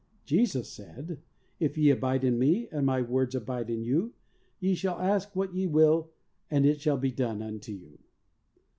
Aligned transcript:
Jesus 0.25 0.67
said, 0.67 1.21
"If 1.59 1.77
ye 1.77 1.91
abide 1.91 2.23
in 2.23 2.39
Me 2.39 2.67
and 2.69 2.87
My 2.87 3.03
words 3.03 3.35
abide 3.35 3.69
in 3.69 3.83
you 3.83 4.15
ye 4.59 4.73
shall 4.73 4.97
ask 4.99 5.35
what 5.35 5.53
ye 5.53 5.67
will 5.67 6.09
and 6.49 6.65
it 6.65 6.81
shall 6.81 6.97
be 6.97 7.11
done 7.11 7.43
unto 7.43 7.71
you." 7.73 7.99